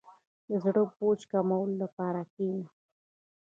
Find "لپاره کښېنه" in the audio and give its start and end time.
1.83-2.67